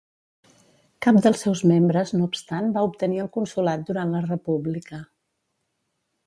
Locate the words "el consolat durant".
3.25-4.15